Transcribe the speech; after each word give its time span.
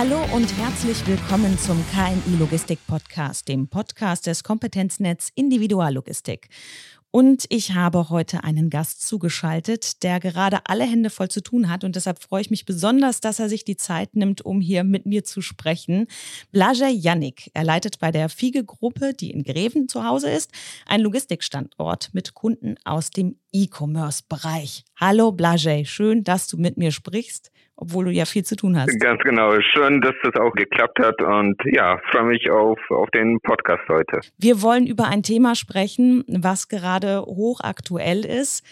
Hallo 0.00 0.24
und 0.34 0.56
herzlich 0.56 1.06
willkommen 1.06 1.58
zum 1.58 1.84
KNI 1.92 2.38
Logistik 2.38 2.78
Podcast, 2.86 3.48
dem 3.48 3.68
Podcast 3.68 4.26
des 4.26 4.42
Kompetenznetz 4.42 5.30
Individuallogistik. 5.34 6.48
Und 7.10 7.44
ich 7.50 7.74
habe 7.74 8.08
heute 8.08 8.42
einen 8.42 8.70
Gast 8.70 9.06
zugeschaltet, 9.06 10.02
der 10.02 10.18
gerade 10.18 10.60
alle 10.64 10.84
Hände 10.84 11.10
voll 11.10 11.28
zu 11.28 11.42
tun 11.42 11.68
hat. 11.68 11.84
Und 11.84 11.96
deshalb 11.96 12.22
freue 12.22 12.40
ich 12.40 12.50
mich 12.50 12.64
besonders, 12.64 13.20
dass 13.20 13.40
er 13.40 13.50
sich 13.50 13.66
die 13.66 13.76
Zeit 13.76 14.16
nimmt, 14.16 14.40
um 14.40 14.62
hier 14.62 14.84
mit 14.84 15.04
mir 15.04 15.22
zu 15.22 15.42
sprechen. 15.42 16.06
Blajay 16.50 16.92
Yannick. 16.92 17.50
Er 17.52 17.64
leitet 17.64 17.98
bei 17.98 18.10
der 18.10 18.30
Fiege-Gruppe, 18.30 19.12
die 19.12 19.32
in 19.32 19.42
Greven 19.42 19.86
zu 19.86 20.02
Hause 20.02 20.30
ist, 20.30 20.50
einen 20.86 21.04
Logistikstandort 21.04 22.14
mit 22.14 22.32
Kunden 22.32 22.76
aus 22.84 23.10
dem 23.10 23.36
E-Commerce-Bereich. 23.52 24.86
Hallo 24.96 25.30
Blajay, 25.30 25.84
schön, 25.84 26.24
dass 26.24 26.46
du 26.46 26.56
mit 26.56 26.78
mir 26.78 26.90
sprichst 26.90 27.50
obwohl 27.80 28.04
du 28.04 28.10
ja 28.10 28.26
viel 28.26 28.44
zu 28.44 28.56
tun 28.56 28.78
hast. 28.78 28.98
Ganz 29.00 29.22
genau. 29.22 29.52
Schön, 29.60 30.00
dass 30.02 30.14
das 30.22 30.34
auch 30.36 30.52
geklappt 30.52 30.98
hat 31.00 31.20
und 31.22 31.56
ja, 31.64 31.98
freue 32.10 32.24
mich 32.24 32.50
auf, 32.50 32.78
auf 32.90 33.10
den 33.10 33.40
Podcast 33.40 33.82
heute. 33.88 34.20
Wir 34.38 34.62
wollen 34.62 34.86
über 34.86 35.08
ein 35.08 35.22
Thema 35.22 35.54
sprechen, 35.54 36.24
was 36.28 36.68
gerade 36.68 37.22
hochaktuell 37.22 38.24
ist, 38.24 38.64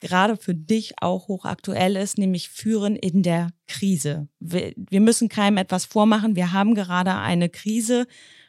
gerade 0.00 0.36
für 0.36 0.54
dich 0.54 0.94
auch 1.00 1.28
hochaktuell 1.28 1.96
ist, 1.96 2.18
nämlich 2.18 2.48
Führen 2.48 2.96
in 2.96 3.22
der 3.22 3.50
Krise. 3.68 4.28
Wir, 4.40 4.72
wir 4.76 5.00
müssen 5.00 5.28
keinem 5.28 5.56
etwas 5.56 5.84
vormachen. 5.84 6.34
Wir 6.34 6.52
haben 6.52 6.74
gerade 6.74 7.14
eine 7.14 7.48
Krise. 7.48 8.06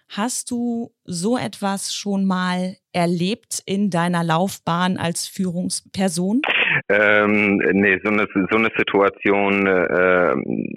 Hast 0.09 0.51
du 0.51 0.91
so 1.05 1.37
etwas 1.37 1.93
schon 1.93 2.25
mal 2.25 2.75
erlebt 2.91 3.61
in 3.65 3.89
deiner 3.89 4.23
Laufbahn 4.23 4.97
als 4.97 5.27
Führungsperson? 5.27 6.41
Ähm, 6.89 7.57
nee, 7.57 7.99
so 8.03 8.09
eine, 8.09 8.27
so 8.33 8.57
eine 8.57 8.69
Situation 8.77 9.67
äh, 9.67 10.35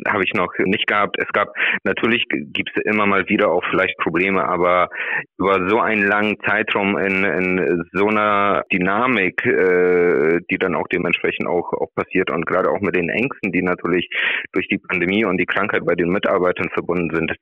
habe 0.09 0.25
ich 0.25 0.33
noch 0.35 0.53
nicht 0.59 0.87
gehabt. 0.87 1.17
Es 1.19 1.33
gab, 1.33 1.55
natürlich 1.85 2.25
gibt 2.29 2.71
es 2.75 2.83
immer 2.85 3.07
mal 3.07 3.29
wieder 3.29 3.51
auch 3.51 3.65
vielleicht 3.71 3.97
Probleme, 3.99 4.45
aber 4.45 4.91
über 5.39 5.69
so 5.69 5.81
einen 5.81 6.07
langen 6.07 6.37
Zeitraum 6.47 6.99
in, 6.99 7.25
in 7.25 7.85
so 7.93 8.09
einer 8.09 8.65
Dynamik, 8.73 9.45
äh, 9.47 10.41
die 10.51 10.59
dann 10.59 10.75
auch 10.75 10.89
dementsprechend 10.89 11.47
auch, 11.47 11.73
auch 11.73 11.93
passiert 11.95 12.31
und 12.31 12.47
gerade 12.47 12.71
auch 12.71 12.81
mit 12.81 12.97
den 12.97 13.09
Ängsten, 13.09 13.53
die 13.53 13.63
natürlich 13.63 14.09
durch 14.53 14.69
die 14.69 14.79
Pandemie 14.79 15.25
und 15.25 15.39
die 15.39 15.47
Krankheit 15.47 15.85
bei 15.85 15.95
den 15.95 16.11
Mitarbeitern 16.11 16.71
verbunden 16.71 17.15
sind, 17.15 17.33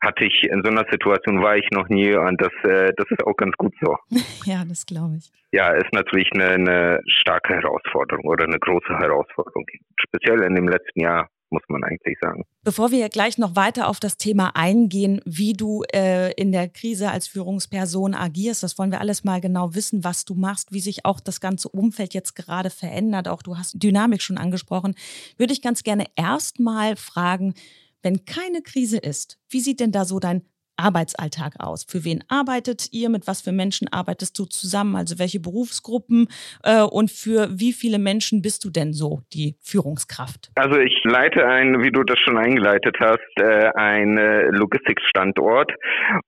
hatte 0.00 0.24
ich 0.24 0.44
in 0.44 0.62
so 0.64 0.70
einer 0.70 0.84
Situation 0.90 1.42
war 1.42 1.56
ich 1.56 1.68
noch 1.70 1.88
nie 1.88 2.14
und 2.14 2.40
das, 2.40 2.52
äh, 2.64 2.92
das 2.96 3.06
ist 3.10 3.24
auch 3.24 3.36
ganz 3.36 3.56
gut 3.56 3.74
so. 3.80 3.96
Ja, 4.44 4.64
das 4.66 4.86
glaube 4.86 5.16
ich. 5.18 5.30
Ja, 5.52 5.72
ist 5.72 5.92
natürlich 5.92 6.30
eine, 6.32 6.50
eine 6.50 7.00
starke 7.06 7.54
Herausforderung 7.54 7.67
oder 7.68 8.44
eine 8.44 8.58
große 8.58 8.98
Herausforderung, 8.98 9.66
speziell 10.00 10.42
in 10.42 10.54
dem 10.54 10.68
letzten 10.68 11.00
Jahr 11.00 11.28
muss 11.50 11.62
man 11.68 11.82
eigentlich 11.84 12.18
sagen. 12.20 12.44
Bevor 12.62 12.90
wir 12.90 13.08
gleich 13.08 13.38
noch 13.38 13.56
weiter 13.56 13.88
auf 13.88 14.00
das 14.00 14.16
Thema 14.16 14.54
eingehen, 14.54 15.20
wie 15.24 15.54
du 15.54 15.82
äh, 15.94 16.32
in 16.34 16.52
der 16.52 16.68
Krise 16.68 17.10
als 17.10 17.26
Führungsperson 17.26 18.14
agierst, 18.14 18.62
das 18.62 18.78
wollen 18.78 18.90
wir 18.90 19.00
alles 19.00 19.24
mal 19.24 19.40
genau 19.40 19.74
wissen, 19.74 20.04
was 20.04 20.24
du 20.24 20.34
machst, 20.34 20.72
wie 20.72 20.80
sich 20.80 21.04
auch 21.04 21.20
das 21.20 21.40
ganze 21.40 21.68
Umfeld 21.68 22.14
jetzt 22.14 22.34
gerade 22.34 22.70
verändert. 22.70 23.28
Auch 23.28 23.42
du 23.42 23.56
hast 23.56 23.82
Dynamik 23.82 24.22
schon 24.22 24.38
angesprochen. 24.38 24.94
Würde 25.36 25.52
ich 25.52 25.62
ganz 25.62 25.82
gerne 25.82 26.06
erstmal 26.16 26.96
fragen, 26.96 27.54
wenn 28.02 28.24
keine 28.24 28.62
Krise 28.62 28.98
ist, 28.98 29.38
wie 29.48 29.60
sieht 29.60 29.80
denn 29.80 29.92
da 29.92 30.04
so 30.04 30.20
dein 30.20 30.42
Arbeitsalltag 30.78 31.54
aus? 31.58 31.84
Für 31.84 32.04
wen 32.04 32.24
arbeitet 32.28 32.88
ihr? 32.92 33.10
Mit 33.10 33.26
was 33.26 33.42
für 33.42 33.52
Menschen 33.52 33.88
arbeitest 33.92 34.38
du 34.38 34.44
zusammen? 34.44 34.96
Also 34.96 35.18
welche 35.18 35.40
Berufsgruppen 35.40 36.28
äh, 36.62 36.82
und 36.82 37.10
für 37.10 37.48
wie 37.50 37.72
viele 37.72 37.98
Menschen 37.98 38.40
bist 38.40 38.64
du 38.64 38.70
denn 38.70 38.92
so 38.92 39.20
die 39.32 39.56
Führungskraft? 39.60 40.50
Also 40.54 40.78
ich 40.78 41.02
leite 41.04 41.46
ein, 41.46 41.82
wie 41.82 41.90
du 41.90 42.02
das 42.04 42.18
schon 42.20 42.38
eingeleitet 42.38 42.96
hast, 43.00 43.18
äh, 43.40 43.70
ein 43.74 44.16
Logistikstandort 44.50 45.72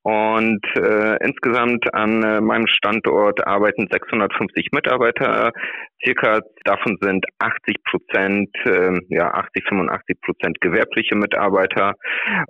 und 0.03 0.65
äh, 0.77 1.17
insgesamt 1.25 1.93
an 1.95 2.23
äh, 2.23 2.41
meinem 2.41 2.67
Standort 2.67 3.47
arbeiten 3.47 3.89
650 3.91 4.69
Mitarbeiter. 4.73 5.53
Circa 6.05 6.41
davon 6.65 6.97
sind 7.01 7.25
80 7.39 7.77
Prozent, 7.85 8.49
äh, 8.65 8.99
ja 9.09 9.33
80, 9.33 9.65
85 9.69 10.21
Prozent 10.21 10.61
gewerbliche 10.61 11.15
Mitarbeiter 11.15 11.95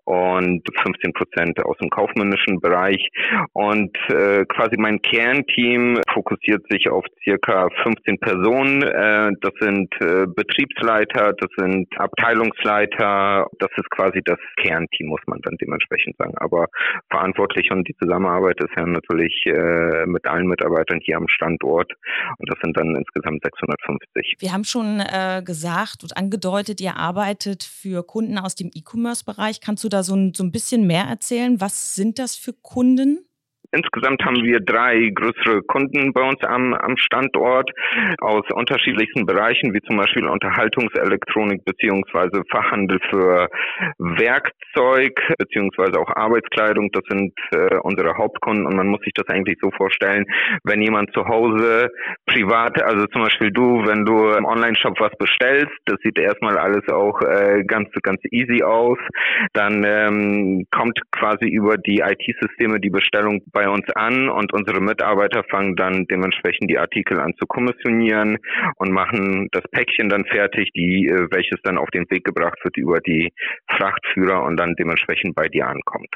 und 0.04 0.62
15 0.82 1.12
Prozent 1.12 1.64
aus 1.64 1.76
dem 1.78 1.90
kaufmännischen 1.90 2.60
Bereich. 2.60 3.08
Und 3.52 3.96
äh, 4.08 4.44
quasi 4.46 4.76
mein 4.78 5.00
Kernteam 5.02 6.00
fokussiert 6.12 6.64
sich 6.70 6.88
auf 6.88 7.04
circa 7.24 7.68
15 7.82 8.18
Personen. 8.18 8.82
Äh, 8.82 9.32
das 9.40 9.52
sind 9.60 9.92
äh, 10.00 10.26
Betriebsleiter, 10.26 11.32
das 11.32 11.50
sind 11.56 11.88
Abteilungsleiter. 11.98 13.46
Das 13.58 13.70
ist 13.76 13.90
quasi 13.90 14.20
das 14.24 14.38
Kernteam, 14.56 15.08
muss 15.08 15.20
man 15.26 15.40
dann 15.42 15.56
dementsprechend 15.60 16.16
sagen. 16.16 16.34
Aber 16.38 16.66
verantwortlich 17.10 17.70
und 17.70 17.88
die 17.88 17.96
Zusammenarbeit 17.96 18.60
ist 18.60 18.72
ja 18.76 18.86
natürlich 18.86 19.44
äh, 19.46 20.06
mit 20.06 20.26
allen 20.26 20.46
Mitarbeitern 20.46 21.00
hier 21.02 21.16
am 21.16 21.28
Standort. 21.28 21.92
Und 22.38 22.50
das 22.50 22.58
sind 22.62 22.76
dann 22.76 22.94
insgesamt 22.96 23.39
650. 23.42 24.36
Wir 24.38 24.52
haben 24.52 24.64
schon 24.64 25.00
äh, 25.00 25.42
gesagt 25.44 26.02
und 26.02 26.16
angedeutet, 26.16 26.80
ihr 26.80 26.96
arbeitet 26.96 27.62
für 27.62 28.02
Kunden 28.02 28.38
aus 28.38 28.54
dem 28.54 28.70
E-Commerce-Bereich. 28.72 29.60
Kannst 29.60 29.84
du 29.84 29.88
da 29.88 30.02
so 30.02 30.14
ein, 30.14 30.32
so 30.34 30.44
ein 30.44 30.52
bisschen 30.52 30.86
mehr 30.86 31.04
erzählen? 31.04 31.60
Was 31.60 31.94
sind 31.94 32.18
das 32.18 32.36
für 32.36 32.52
Kunden? 32.52 33.24
Insgesamt 33.72 34.24
haben 34.24 34.42
wir 34.42 34.58
drei 34.58 35.10
größere 35.14 35.62
Kunden 35.62 36.12
bei 36.12 36.22
uns 36.22 36.42
am, 36.42 36.74
am 36.74 36.96
Standort 36.96 37.70
aus 38.20 38.42
unterschiedlichsten 38.52 39.26
Bereichen, 39.26 39.72
wie 39.72 39.80
zum 39.82 39.96
Beispiel 39.96 40.26
Unterhaltungselektronik 40.26 41.64
beziehungsweise 41.64 42.42
Fachhandel 42.50 42.98
für 43.08 43.48
Werkzeug 43.98 45.20
beziehungsweise 45.38 46.00
auch 46.00 46.10
Arbeitskleidung. 46.16 46.90
Das 46.92 47.04
sind 47.08 47.32
äh, 47.52 47.76
unsere 47.82 48.16
Hauptkunden 48.16 48.66
und 48.66 48.74
man 48.74 48.88
muss 48.88 49.02
sich 49.02 49.12
das 49.14 49.28
eigentlich 49.28 49.58
so 49.60 49.70
vorstellen, 49.70 50.24
wenn 50.64 50.82
jemand 50.82 51.12
zu 51.12 51.24
Hause 51.26 51.90
privat, 52.30 52.80
also 52.82 53.06
zum 53.06 53.22
Beispiel 53.22 53.50
du, 53.50 53.84
wenn 53.86 54.04
du 54.04 54.30
im 54.30 54.44
Online-Shop 54.44 54.98
was 55.00 55.12
bestellst, 55.18 55.74
das 55.86 55.98
sieht 56.02 56.18
erstmal 56.18 56.56
alles 56.56 56.88
auch 56.88 57.20
äh, 57.22 57.64
ganz 57.64 57.88
ganz 58.02 58.20
easy 58.30 58.62
aus, 58.62 58.98
dann 59.52 59.84
ähm, 59.84 60.66
kommt 60.70 61.00
quasi 61.10 61.46
über 61.48 61.76
die 61.76 61.98
IT-Systeme 61.98 62.78
die 62.80 62.90
Bestellung 62.90 63.42
bei 63.52 63.68
uns 63.68 63.84
an 63.94 64.28
und 64.28 64.52
unsere 64.52 64.80
Mitarbeiter 64.80 65.42
fangen 65.50 65.74
dann 65.74 66.06
dementsprechend 66.10 66.70
die 66.70 66.78
Artikel 66.78 67.18
an 67.18 67.34
zu 67.38 67.46
kommissionieren 67.46 68.38
und 68.76 68.92
machen 68.92 69.48
das 69.50 69.64
Päckchen 69.72 70.08
dann 70.08 70.24
fertig, 70.24 70.70
die, 70.74 71.08
äh, 71.08 71.26
welches 71.30 71.60
dann 71.62 71.78
auf 71.78 71.90
den 71.90 72.08
Weg 72.10 72.24
gebracht 72.24 72.58
wird 72.62 72.76
über 72.76 73.00
die 73.00 73.32
Frachtführer 73.76 74.44
und 74.44 74.56
dann 74.56 74.74
dementsprechend 74.76 75.34
bei 75.34 75.48
dir 75.48 75.66
ankommt. 75.66 76.14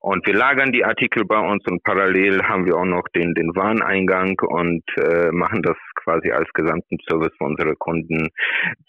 Und 0.00 0.26
wir 0.26 0.34
lagern 0.34 0.72
die 0.72 0.84
Artikel 0.84 1.24
bei 1.24 1.38
uns 1.38 1.64
und 1.66 1.82
parallel 1.82 2.42
haben 2.42 2.66
wir 2.66 2.76
auch 2.76 2.84
noch 2.84 3.04
den, 3.14 3.34
den 3.34 3.54
Wareneingang 3.54 4.38
und 4.40 4.84
äh, 4.96 5.30
machen 5.32 5.62
das 5.62 5.76
quasi 5.94 6.30
als 6.30 6.48
gesamten 6.52 6.98
Service 7.08 7.32
für 7.38 7.44
unsere 7.44 7.74
Kunden, 7.76 8.28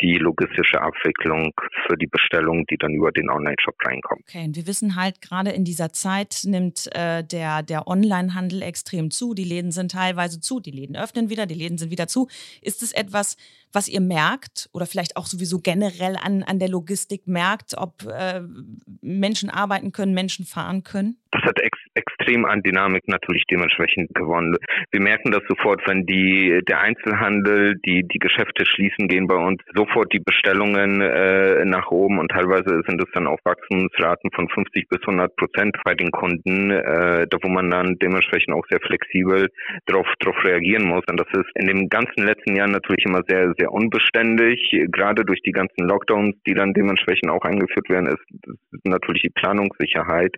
die 0.01 0.17
logistische 0.17 0.81
Abwicklung 0.81 1.53
für 1.88 1.97
die 1.97 2.07
Bestellung, 2.07 2.66
die 2.67 2.78
dann 2.78 2.94
über 2.94 3.11
den 3.11 3.29
Online-Shop 3.29 3.75
reinkommen. 3.85 4.23
Okay, 4.28 4.45
und 4.45 4.56
wir 4.56 4.67
wissen 4.67 4.95
halt, 4.95 5.22
gerade 5.22 5.51
in 5.51 5.63
dieser 5.63 5.91
Zeit 5.91 6.41
nimmt 6.45 6.89
äh, 6.94 7.23
der, 7.23 7.63
der 7.63 7.88
Online-Handel 7.88 8.62
extrem 8.62 9.12
zu. 9.12 9.33
Die 9.33 9.44
Läden 9.44 9.72
sind 9.72 9.91
teilweise 9.91 10.39
zu, 10.39 10.59
die 10.59 10.72
Läden 10.72 10.95
öffnen 10.95 11.29
wieder, 11.29 11.45
die 11.45 11.56
Läden 11.56 11.77
sind 11.77 11.91
wieder 11.91 12.07
zu. 12.07 12.27
Ist 12.62 12.81
es 12.81 12.91
etwas, 12.94 13.38
was 13.75 13.88
ihr 13.88 14.02
merkt 14.02 14.69
oder 14.72 14.86
vielleicht 14.86 15.18
auch 15.18 15.28
sowieso 15.28 15.59
generell 15.59 16.16
an, 16.16 16.44
an 16.44 16.59
der 16.59 16.69
Logistik 16.69 17.28
merkt, 17.28 17.78
ob 17.78 18.03
äh, 18.06 18.41
Menschen 19.02 19.50
arbeiten 19.50 19.91
können, 19.91 20.13
Menschen 20.13 20.46
fahren 20.46 20.84
können? 20.84 21.18
Das 21.35 21.44
hat 21.44 21.62
ex 21.62 21.78
extrem 21.96 22.46
an 22.46 22.62
Dynamik 22.62 23.07
natürlich 23.07 23.44
dementsprechend 23.51 24.13
gewonnen. 24.13 24.56
Wir 24.91 25.01
merken 25.01 25.31
das 25.31 25.44
sofort, 25.50 25.81
wenn 25.85 26.06
die 26.06 26.62
der 26.68 26.79
Einzelhandel, 26.79 27.75
die 27.85 28.07
die 28.07 28.19
Geschäfte 28.19 28.66
schließen, 28.66 29.07
gehen 29.07 29.28
bei 29.28 29.35
uns 29.35 29.62
sofort 29.74 30.13
die 30.13 30.19
Bestellungen 30.19 31.01
äh, 31.01 31.65
nach 31.65 31.92
oben 31.92 32.19
und 32.19 32.31
teilweise 32.31 32.81
sind 32.88 33.01
es 33.01 33.12
dann 33.13 33.27
auch 33.27 33.39
Wachstumsraten 33.44 34.31
von 34.31 34.48
50 34.48 34.88
bis 34.88 35.01
100 35.01 35.36
Prozent 35.36 35.77
bei 35.83 35.94
den 35.94 36.12
Kunden, 36.12 36.71
äh, 36.71 37.27
da 37.27 37.38
wo 37.42 37.50
man 37.50 37.69
dann 37.69 37.98
dementsprechend 38.00 38.54
auch 38.54 38.65
sehr 38.69 38.80
flexibel 38.80 39.50
darauf 39.88 40.07
drauf 40.19 40.38
reagieren 40.44 40.86
muss. 40.86 41.04
Und 41.10 41.19
das 41.19 41.27
ist 41.33 41.50
in 41.56 41.68
dem 41.68 41.89
ganzen 41.89 42.25
letzten 42.25 42.56
Jahr 42.56 42.68
natürlich 42.68 43.06
immer 43.06 43.24
sehr 43.27 43.54
sehr 43.57 43.71
unbeständig, 43.71 44.60
gerade 44.92 45.25
durch 45.25 45.42
die 45.42 45.51
ganzen 45.51 45.86
Lockdowns, 45.86 46.36
die 46.48 46.54
dann 46.54 46.74
dementsprechend 46.74 47.30
auch 47.30 47.44
eingeführt 47.44 47.89
werden, 47.89 48.07
ist 48.07 48.86
natürlich 48.86 49.24
die 49.24 49.30
Planungssicherheit 49.36 50.36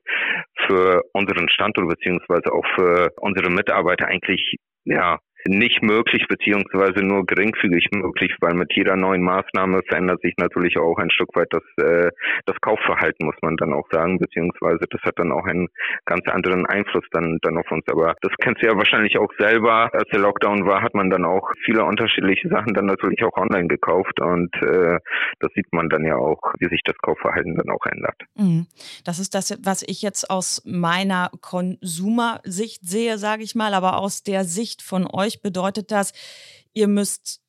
für 0.66 0.87
unseren 1.13 1.50
Standort 1.50 1.89
beziehungsweise 1.89 2.51
auch 2.51 2.66
für 2.75 3.12
unsere 3.18 3.50
Mitarbeiter 3.50 4.07
eigentlich 4.07 4.57
ja 4.86 5.19
nicht 5.48 5.82
möglich 5.82 6.28
beziehungsweise 6.28 7.04
nur 7.04 7.26
geringfügig 7.26 7.88
möglich, 7.92 8.36
weil 8.42 8.54
mit 8.54 8.74
jeder 8.74 8.96
neuen 8.96 9.22
Maßnahme 9.22 9.82
verändert 9.88 10.22
sich 10.22 10.36
natürlich 10.38 10.78
auch 10.78 10.98
ein 10.98 11.12
Stück 11.12 11.36
weit 11.36 11.48
das, 11.52 11.64
äh, 11.84 12.12
das 12.46 12.56
Kaufverhalten, 12.62 13.26
muss 13.26 13.36
man 13.42 13.58
dann 13.58 13.74
auch 13.74 13.88
sagen, 13.92 14.20
beziehungsweise 14.20 14.86
das 14.90 15.02
hat 15.04 15.18
dann 15.18 15.32
auch 15.32 15.46
einen 15.46 15.68
ganz 16.06 16.28
anderen 16.28 16.66
Einfluss 16.66 17.06
dann, 17.12 17.40
dann 17.42 17.58
auf 17.58 17.72
uns. 17.72 17.86
Aber 17.88 18.16
das 18.22 18.32
kennst 18.40 18.62
du 18.62 18.68
ja 18.68 18.78
wahrscheinlich 18.78 19.18
auch 19.18 19.32
selber. 19.38 19.90
Als 19.94 20.10
der 20.10 20.20
Lockdown 20.20 20.66
war, 20.66 20.82
hat 20.82 20.94
man 20.94 21.10
dann 21.10 21.26
auch 21.26 21.52
viele 21.66 21.84
unterschiedliche 21.84 22.50
Sachen 22.50 22.74
dann 22.74 22.86
natürlich 22.86 23.24
auch 23.24 23.36
online 23.38 23.68
gekauft 23.68 24.20
und 24.20 24.54
äh, 24.62 25.00
das 25.40 25.52
sieht 25.54 25.72
man 25.72 25.90
dann 25.90 26.04
ja 26.04 26.16
auch, 26.16 26.40
wie 26.60 26.70
sich 26.70 26.82
das 26.84 26.98
Kaufverhalten 26.98 27.56
dann 27.56 27.70
auch 27.70 27.86
ändert. 27.86 28.16
Mhm. 28.36 28.68
Das 29.06 29.20
ist 29.20 29.34
das, 29.34 29.58
was 29.64 29.84
ich 29.84 30.02
jetzt 30.02 30.30
aus 30.30 30.62
meiner 30.66 31.30
Konsumersicht 31.42 32.88
sehe, 32.88 33.18
sage 33.18 33.44
ich 33.44 33.56
mal, 33.56 33.74
aber 33.74 33.98
aus 33.98 34.24
der 34.24 34.44
Sicht 34.44 34.82
von 34.82 35.08
euch 35.12 35.37
bedeutet 35.42 35.92
das, 35.92 36.13
ihr 36.74 36.88
müsst 36.88 37.42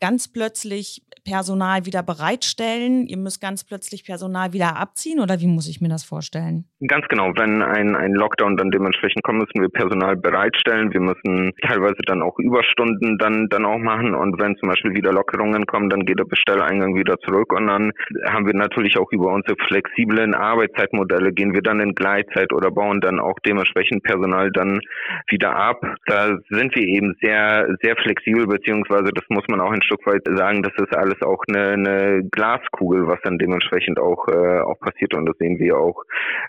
ganz 0.00 0.28
plötzlich 0.28 1.02
Personal 1.24 1.86
wieder 1.86 2.02
bereitstellen? 2.02 3.06
Ihr 3.06 3.16
müsst 3.16 3.40
ganz 3.40 3.64
plötzlich 3.64 4.04
Personal 4.04 4.52
wieder 4.52 4.76
abziehen 4.76 5.20
oder 5.20 5.40
wie 5.40 5.46
muss 5.46 5.68
ich 5.68 5.80
mir 5.80 5.88
das 5.88 6.04
vorstellen? 6.04 6.64
Ganz 6.86 7.06
genau. 7.08 7.32
Wenn 7.36 7.62
ein, 7.62 7.94
ein 7.96 8.12
Lockdown 8.12 8.56
dann 8.56 8.70
dementsprechend 8.70 9.22
kommt, 9.22 9.40
müssen 9.40 9.60
wir 9.60 9.68
Personal 9.68 10.16
bereitstellen. 10.16 10.92
Wir 10.92 11.00
müssen 11.00 11.52
teilweise 11.62 12.02
dann 12.06 12.22
auch 12.22 12.38
Überstunden 12.38 13.18
dann, 13.18 13.48
dann 13.48 13.64
auch 13.64 13.78
machen. 13.78 14.14
Und 14.14 14.40
wenn 14.40 14.56
zum 14.56 14.68
Beispiel 14.68 14.94
wieder 14.94 15.12
Lockerungen 15.12 15.66
kommen, 15.66 15.90
dann 15.90 16.04
geht 16.04 16.18
der 16.18 16.24
Bestelleingang 16.24 16.94
wieder 16.96 17.18
zurück. 17.20 17.52
Und 17.52 17.66
dann 17.66 17.92
haben 18.26 18.46
wir 18.46 18.54
natürlich 18.54 18.98
auch 18.98 19.10
über 19.12 19.32
unsere 19.32 19.56
flexiblen 19.68 20.34
Arbeitszeitmodelle 20.34 21.32
gehen 21.32 21.54
wir 21.54 21.62
dann 21.62 21.80
in 21.80 21.94
Gleitzeit 21.94 22.52
oder 22.52 22.70
bauen 22.70 23.00
dann 23.00 23.20
auch 23.20 23.38
dementsprechend 23.46 24.02
Personal 24.02 24.50
dann 24.50 24.80
wieder 25.28 25.54
ab. 25.54 25.82
Da 26.06 26.38
sind 26.50 26.74
wir 26.74 26.82
eben 26.82 27.14
sehr, 27.20 27.68
sehr 27.82 27.96
flexibel, 27.96 28.46
beziehungsweise 28.46 29.10
das 29.14 29.24
muss 29.28 29.44
man 29.48 29.60
auch 29.60 29.70
ein 29.70 29.82
Stück 29.82 30.06
weit 30.06 30.22
sagen, 30.36 30.62
das 30.62 30.72
ist 30.76 30.94
alles 30.96 31.11
auch 31.20 31.42
eine, 31.48 31.72
eine 31.72 32.22
Glaskugel, 32.30 33.06
was 33.06 33.20
dann 33.22 33.38
dementsprechend 33.38 33.98
auch, 33.98 34.28
äh, 34.28 34.60
auch 34.60 34.78
passiert. 34.80 35.14
Und 35.14 35.26
das 35.26 35.36
sehen 35.38 35.58
wir 35.58 35.76
auch 35.76 36.04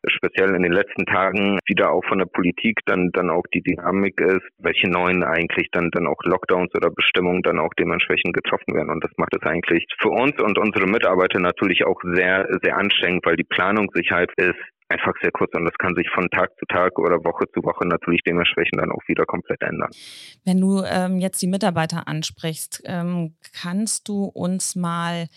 speziell 0.07 0.56
in 0.56 0.63
den 0.63 0.71
letzten 0.71 1.06
Tagen 1.06 1.60
wieder 1.65 1.92
auch 1.92 2.06
von 2.06 2.19
der 2.19 2.25
Politik 2.25 2.80
dann, 2.86 3.10
dann 3.12 3.30
auch 3.30 3.44
die 3.54 3.62
Dynamik 3.62 4.19
ist, 4.21 4.48
welche 4.60 4.89
neuen 4.89 5.24
eigentlich 5.24 5.68
dann, 5.71 5.89
dann 5.92 6.07
auch 6.07 6.21
Lockdowns 6.24 6.74
oder 6.75 6.89
Bestimmungen 6.89 7.42
dann 7.42 7.60
auch 7.60 7.74
dementsprechend 7.77 8.33
getroffen 8.33 8.74
werden. 8.75 8.89
Und 8.89 9.04
das 9.04 9.12
macht 9.18 9.36
es 9.36 9.44
eigentlich 9.44 9.86
für 10.00 10.10
uns 10.10 10.39
und 10.39 10.57
unsere 10.57 10.88
Mitarbeiter 10.88 11.39
natürlich 11.39 11.86
auch 11.86 12.00
sehr, 12.04 12.48
sehr 12.62 12.77
anstrengend, 12.77 13.25
weil 13.25 13.36
die 13.36 13.44
Planungssicherheit 13.44 14.31
ist 14.38 14.56
einfach 14.94 15.13
sehr 15.22 15.31
kurz 15.31 15.54
und 15.56 15.66
das 15.66 15.74
kann 15.78 15.95
sich 15.95 16.07
von 16.13 16.30
Tag 16.30 16.51
zu 16.60 16.66
Tag 16.66 16.98
oder 17.00 17.24
Woche 17.24 17.45
zu 17.54 17.63
Woche 17.63 17.86
natürlich 17.88 18.22
dementsprechend 18.25 18.80
dann 18.80 18.92
auch 18.92 19.01
wieder 19.07 19.25
komplett 19.25 19.62
ändern. 19.62 19.90
Wenn 20.45 20.62
du 20.62 20.84
ähm, 20.84 21.19
jetzt 21.19 21.42
die 21.42 21.48
Mitarbeiter 21.48 22.07
ansprichst, 22.07 22.84
ähm, 22.86 23.36
kannst 23.54 24.07
du 24.07 24.25
uns 24.25 24.75
mal 24.75 25.28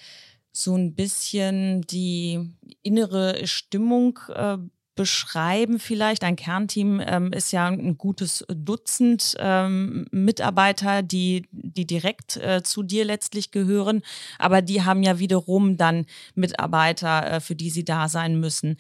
so 0.53 0.75
ein 0.75 0.95
bisschen 0.95 1.83
die 1.83 2.55
innere 2.83 3.47
Stimmung 3.47 4.19
äh, 4.29 4.57
beschreiben 4.97 5.79
vielleicht? 5.79 6.25
Ein 6.25 6.37
Kernteam 6.37 7.01
ähm, 7.05 7.33
ist 7.33 7.53
ja 7.53 7.67
ein 7.67 7.97
gutes 7.97 8.45
Dutzend 8.49 9.37
ähm, 9.39 10.07
Mitarbeiter, 10.11 11.03
die, 11.03 11.47
die 11.53 11.87
direkt 11.87 12.37
äh, 12.39 12.63
zu 12.65 12.83
dir 12.83 13.05
letztlich 13.05 13.53
gehören, 13.53 14.03
aber 14.39 14.63
die 14.63 14.83
haben 14.83 15.03
ja 15.03 15.19
wiederum 15.19 15.77
dann 15.77 16.07
Mitarbeiter, 16.35 17.35
äh, 17.35 17.41
für 17.41 17.55
die 17.55 17.71
sie 17.71 17.85
da 17.85 18.09
sein 18.09 18.41
müssen. 18.41 18.77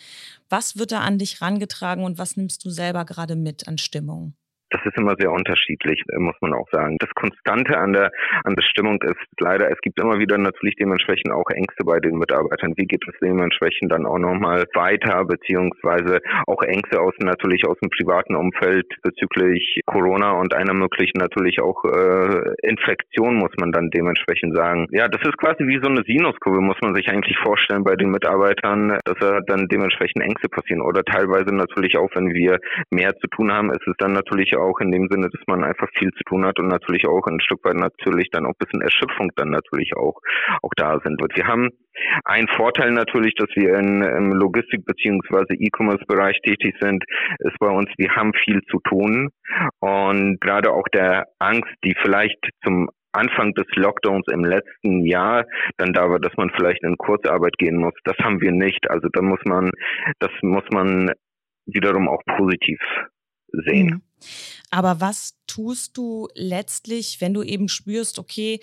Was 0.48 0.76
wird 0.76 0.92
da 0.92 1.00
an 1.00 1.18
dich 1.18 1.40
rangetragen 1.40 2.04
und 2.04 2.18
was 2.18 2.36
nimmst 2.36 2.64
du 2.64 2.70
selber 2.70 3.04
gerade 3.04 3.36
mit 3.36 3.68
an 3.68 3.78
Stimmung? 3.78 4.34
Das 4.70 4.80
ist 4.84 4.98
immer 4.98 5.14
sehr 5.18 5.30
unterschiedlich, 5.30 6.02
äh, 6.12 6.18
muss 6.18 6.36
man 6.40 6.52
auch 6.54 6.68
sagen. 6.72 6.96
Das 6.98 7.10
Konstante 7.14 7.78
an 7.78 7.92
der, 7.92 8.10
an 8.44 8.54
der 8.54 8.62
Stimmung 8.62 9.00
ist 9.02 9.16
leider, 9.38 9.70
es 9.70 9.80
gibt 9.80 10.00
immer 10.00 10.18
wieder 10.18 10.38
natürlich 10.38 10.74
dementsprechend 10.76 11.32
auch 11.32 11.48
Ängste 11.50 11.84
bei 11.84 12.00
den 12.00 12.18
Mitarbeitern. 12.18 12.74
Wie 12.76 12.86
geht 12.86 13.04
es 13.06 13.14
dementsprechend 13.22 13.92
dann 13.92 14.06
auch 14.06 14.18
nochmal 14.18 14.64
weiter, 14.74 15.24
beziehungsweise 15.24 16.20
auch 16.46 16.62
Ängste 16.62 17.00
aus, 17.00 17.14
natürlich 17.20 17.66
aus 17.66 17.78
dem 17.78 17.90
privaten 17.90 18.34
Umfeld 18.34 18.86
bezüglich 19.02 19.80
Corona 19.86 20.32
und 20.32 20.54
einer 20.54 20.74
möglichen 20.74 21.18
natürlich 21.18 21.60
auch 21.60 21.84
äh, 21.84 22.54
Infektion, 22.62 23.36
muss 23.36 23.52
man 23.60 23.70
dann 23.70 23.90
dementsprechend 23.90 24.56
sagen. 24.56 24.86
Ja, 24.90 25.08
das 25.08 25.22
ist 25.22 25.38
quasi 25.38 25.66
wie 25.66 25.80
so 25.82 25.88
eine 25.88 26.02
Sinuskurve, 26.02 26.60
muss 26.60 26.80
man 26.82 26.94
sich 26.94 27.08
eigentlich 27.08 27.38
vorstellen 27.38 27.84
bei 27.84 27.94
den 27.94 28.10
Mitarbeitern, 28.10 28.98
dass 29.04 29.18
da 29.20 29.40
dann 29.46 29.68
dementsprechend 29.68 30.22
Ängste 30.22 30.48
passieren. 30.48 30.82
Oder 30.82 31.04
teilweise 31.04 31.54
natürlich 31.54 31.96
auch, 31.96 32.10
wenn 32.14 32.32
wir 32.32 32.58
mehr 32.90 33.14
zu 33.16 33.28
tun 33.28 33.52
haben, 33.52 33.70
ist 33.70 33.86
es 33.86 33.94
dann 33.98 34.12
natürlich 34.12 34.55
auch 34.56 34.78
in 34.80 34.90
dem 34.90 35.08
Sinne, 35.10 35.28
dass 35.30 35.42
man 35.46 35.64
einfach 35.64 35.88
viel 35.96 36.10
zu 36.12 36.24
tun 36.24 36.44
hat 36.44 36.58
und 36.58 36.68
natürlich 36.68 37.06
auch 37.06 37.26
ein 37.26 37.40
Stück 37.40 37.64
weit 37.64 37.76
natürlich 37.76 38.30
dann 38.30 38.46
auch 38.46 38.50
ein 38.50 38.58
bisschen 38.58 38.82
Erschöpfung 38.82 39.30
dann 39.36 39.50
natürlich 39.50 39.96
auch, 39.96 40.20
auch 40.62 40.72
da 40.76 41.00
sind. 41.04 41.22
Und 41.22 41.36
wir 41.36 41.46
haben 41.46 41.70
einen 42.24 42.48
Vorteil 42.48 42.92
natürlich, 42.92 43.34
dass 43.34 43.48
wir 43.54 43.74
in, 43.78 44.02
im 44.02 44.32
Logistik- 44.32 44.84
beziehungsweise 44.84 45.54
E-Commerce-Bereich 45.54 46.40
tätig 46.42 46.74
sind, 46.80 47.04
ist 47.38 47.58
bei 47.58 47.68
uns, 47.68 47.90
wir 47.96 48.14
haben 48.14 48.32
viel 48.44 48.60
zu 48.70 48.78
tun 48.80 49.30
und 49.80 50.40
gerade 50.40 50.72
auch 50.72 50.88
der 50.92 51.26
Angst, 51.38 51.72
die 51.84 51.94
vielleicht 52.02 52.38
zum 52.62 52.90
Anfang 53.12 53.52
des 53.54 53.66
Lockdowns 53.74 54.26
im 54.30 54.44
letzten 54.44 55.04
Jahr 55.06 55.44
dann 55.78 55.94
da 55.94 56.08
war, 56.10 56.18
dass 56.20 56.36
man 56.36 56.50
vielleicht 56.50 56.82
in 56.82 56.98
Kurzarbeit 56.98 57.56
gehen 57.56 57.76
muss. 57.76 57.94
Das 58.04 58.16
haben 58.18 58.40
wir 58.40 58.52
nicht. 58.52 58.90
Also 58.90 59.08
da 59.10 59.22
muss 59.22 59.40
man, 59.46 59.70
das 60.18 60.30
muss 60.42 60.64
man 60.70 61.10
wiederum 61.66 62.08
auch 62.08 62.22
positiv 62.36 62.78
sehen. 63.64 63.86
Mhm. 63.86 64.02
Aber 64.70 65.00
was 65.00 65.34
tust 65.46 65.96
du 65.96 66.28
letztlich, 66.34 67.20
wenn 67.20 67.34
du 67.34 67.42
eben 67.42 67.68
spürst, 67.68 68.18
okay, 68.18 68.60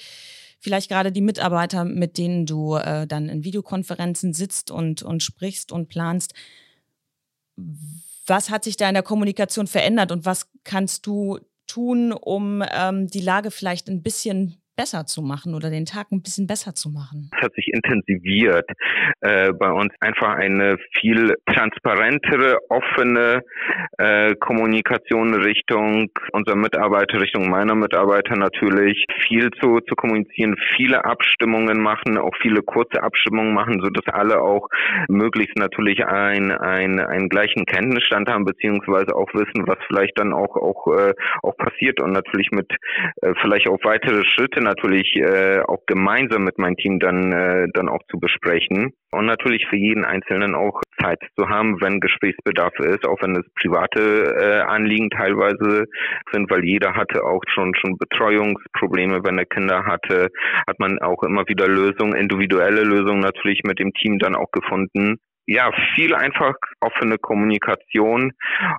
vielleicht 0.60 0.90
gerade 0.90 1.12
die 1.12 1.22
Mitarbeiter, 1.22 1.86
mit 1.86 2.18
denen 2.18 2.46
du 2.46 2.76
äh, 2.76 3.06
dann 3.08 3.30
in 3.30 3.44
Videokonferenzen 3.44 4.34
sitzt 4.34 4.72
und, 4.72 5.04
und 5.04 5.24
sprichst 5.24 5.72
und 5.72 5.90
planst, 5.90 6.34
was 8.26 8.50
hat 8.50 8.64
sich 8.64 8.78
da 8.78 8.88
in 8.88 8.94
der 8.94 9.04
Kommunikation 9.04 9.68
verändert 9.68 10.12
und 10.12 10.26
was 10.26 10.48
kannst 10.64 11.06
du 11.06 11.40
tun, 11.68 12.12
um 12.12 12.64
ähm, 12.72 13.08
die 13.08 13.22
Lage 13.22 13.52
vielleicht 13.52 13.90
ein 13.90 14.02
bisschen 14.02 14.58
besser 14.76 15.06
zu 15.06 15.22
machen 15.22 15.54
oder 15.54 15.70
den 15.70 15.86
Tag 15.86 16.12
ein 16.12 16.22
bisschen 16.22 16.48
besser 16.48 16.74
zu 16.74 16.90
machen? 16.90 17.30
Es 17.38 17.44
hat 17.44 17.54
sich 17.54 17.68
intensiviert 17.74 18.70
äh, 19.22 19.52
bei 19.54 19.72
uns 19.72 19.94
einfach 20.00 20.36
eine 20.36 20.78
viel 21.00 21.36
transparentere, 21.46 22.58
offene 22.70 23.44
äh, 23.98 24.36
Kommunikation 24.36 25.34
Richtung 25.36 26.10
unserer 26.32 26.56
Mitarbeiter, 26.56 27.22
Richtung 27.22 27.50
meiner 27.50 27.76
Mitarbeiter 27.76 28.36
natürlich, 28.36 29.06
viel 29.28 29.52
zu, 29.62 29.80
zu 29.82 29.96
kommunizieren, 29.96 30.56
viele 30.76 31.06
Abstimmungen 31.06 31.80
machen, 31.80 32.18
auch 32.18 32.36
viele 32.42 32.62
kurze 32.62 33.04
Abstimmungen 33.04 33.54
machen, 33.54 33.80
so 33.82 33.90
dass 33.90 34.14
alle 34.14 34.42
auch 34.42 34.70
möglichst 35.08 35.58
natürlich 35.58 36.06
ein, 36.06 36.52
ein, 36.52 37.00
einen 37.00 37.30
gleichen 37.30 37.66
Kenntnisstand 37.66 38.30
haben, 38.30 38.46
beziehungsweise 38.46 39.16
auch 39.16 39.32
wissen, 39.34 39.68
was 39.68 39.78
vielleicht 39.88 40.18
dann 40.18 40.34
auch, 40.34 40.56
auch, 40.56 40.88
äh, 40.96 41.14
auch 41.44 41.56
passiert 41.58 42.02
und 42.02 42.12
natürlich 42.12 42.52
mit 42.52 42.72
äh, 43.22 43.34
vielleicht 43.42 43.68
auch 43.68 43.80
weitere 43.84 44.24
Schritte 44.26 44.63
natürlich 44.64 45.16
äh, 45.16 45.60
auch 45.62 45.86
gemeinsam 45.86 46.44
mit 46.44 46.58
meinem 46.58 46.76
Team 46.78 47.00
dann, 47.00 47.32
äh, 47.32 47.68
dann 47.74 47.90
auch 47.90 48.02
zu 48.10 48.20
besprechen. 48.20 48.94
Und 49.12 49.26
natürlich 49.26 49.68
für 49.70 49.78
jeden 49.78 50.06
Einzelnen 50.06 50.56
auch 50.56 50.82
Zeit 51.00 51.20
zu 51.38 51.50
haben, 51.50 51.80
wenn 51.82 52.00
Gesprächsbedarf 52.00 52.74
ist, 52.80 53.06
auch 53.06 53.22
wenn 53.22 53.36
es 53.36 53.46
private 53.60 54.36
äh, 54.36 54.62
Anliegen 54.62 55.10
teilweise 55.10 55.86
sind, 56.32 56.50
weil 56.50 56.64
jeder 56.64 56.96
hatte 56.96 57.24
auch 57.24 57.42
schon 57.54 57.74
schon 57.76 57.98
Betreuungsprobleme, 57.98 59.24
wenn 59.24 59.38
er 59.38 59.46
Kinder 59.46 59.86
hatte, 59.86 60.30
hat 60.68 60.80
man 60.80 61.00
auch 61.00 61.24
immer 61.24 61.48
wieder 61.48 61.68
Lösungen, 61.68 62.16
individuelle 62.16 62.84
Lösungen 62.84 63.20
natürlich 63.20 63.62
mit 63.64 63.80
dem 63.80 63.94
Team 63.94 64.20
dann 64.20 64.36
auch 64.36 64.52
gefunden 64.52 65.20
ja, 65.46 65.72
viel 65.96 66.16
einfach 66.16 66.56
offene 66.80 67.18
Kommunikation 67.18 68.32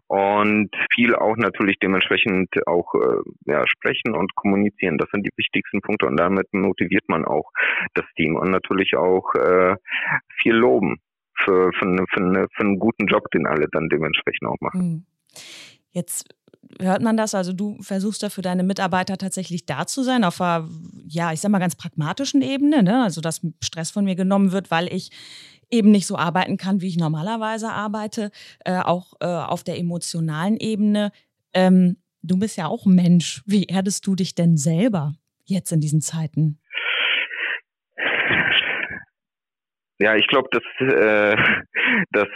und 0.07 0.71
viel 0.95 1.15
auch 1.15 1.37
natürlich 1.37 1.77
dementsprechend 1.83 2.49
auch 2.67 2.95
äh, 2.95 3.51
ja, 3.51 3.65
sprechen 3.67 4.15
und 4.15 4.35
kommunizieren. 4.35 4.99
Das 4.99 5.11
sind 5.11 5.27
die 5.27 5.33
wichtigsten 5.37 5.81
Punkte 5.81 6.07
und 6.07 6.17
damit 6.17 6.53
motiviert 6.53 7.05
man 7.09 7.25
auch 7.25 7.51
das 7.95 8.07
Team 8.17 8.37
und 8.37 8.51
natürlich 8.51 8.97
auch 8.97 9.35
äh, 9.35 9.77
viel 10.41 10.55
loben 10.55 10.97
für, 11.37 11.71
für, 11.73 11.87
eine, 11.87 12.05
für, 12.13 12.21
eine, 12.21 12.47
für 12.55 12.63
einen 12.63 12.79
guten 12.79 13.07
Job, 13.07 13.31
den 13.33 13.47
alle 13.47 13.67
dann 13.71 13.89
dementsprechend 13.89 14.49
auch 14.49 14.61
machen. 14.61 14.81
Hm. 14.81 15.07
Jetzt 15.91 16.35
hört 16.81 17.03
man 17.03 17.17
das? 17.17 17.35
Also 17.35 17.53
du 17.53 17.81
versuchst 17.83 18.23
da 18.23 18.31
für 18.31 18.43
deine 18.43 18.63
Mitarbeiter 18.63 19.17
tatsächlich 19.17 19.67
da 19.67 19.87
zu 19.87 20.03
sein, 20.03 20.25
auf 20.25 20.41
einer, 20.41 20.69
ja, 21.07 21.33
ich 21.33 21.41
sag 21.41 21.51
mal, 21.51 21.59
ganz 21.59 21.77
pragmatischen 21.77 22.43
Ebene, 22.43 22.83
ne? 22.83 23.03
Also 23.03 23.21
dass 23.21 23.41
Stress 23.63 23.91
von 23.91 24.05
mir 24.05 24.15
genommen 24.15 24.53
wird, 24.53 24.71
weil 24.71 24.93
ich 24.93 25.11
eben 25.71 25.91
nicht 25.91 26.07
so 26.07 26.17
arbeiten 26.17 26.57
kann, 26.57 26.81
wie 26.81 26.89
ich 26.89 26.97
normalerweise 26.97 27.71
arbeite, 27.71 28.31
äh, 28.65 28.79
auch 28.79 29.15
äh, 29.21 29.27
auf 29.27 29.65
der 29.65 29.79
emotionalen 29.79 30.57
Ebene. 30.57 31.13
Ähm, 31.53 31.97
du 32.23 32.39
bist 32.39 32.57
ja 32.57 32.67
auch 32.67 32.87
Mensch. 32.87 33.43
Wie 33.47 33.65
erdest 33.65 34.07
du 34.07 34.15
dich 34.15 34.35
denn 34.35 34.57
selber 34.57 35.15
jetzt 35.45 35.73
in 35.73 35.81
diesen 35.81 36.01
Zeiten? 36.01 36.59
Ja, 39.99 40.17
ich 40.17 40.27
glaube, 40.27 40.49
dass, 40.51 40.63
äh, 40.81 41.37
dass 42.11 42.29